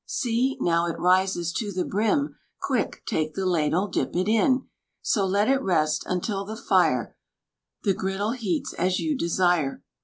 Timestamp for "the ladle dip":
3.35-4.15